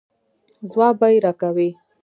[0.69, 1.69] ځواب به یې راکوئ.